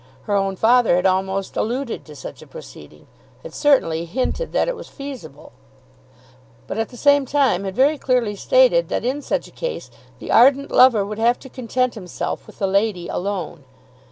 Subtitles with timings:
[0.23, 3.05] Her own father had almost alluded to such a proceeding,
[3.43, 5.51] had certainly hinted that it was feasible,
[6.65, 10.71] but at the same time had very clearly stated that in such case the ardent
[10.71, 13.63] lover would have to content himself with the lady alone.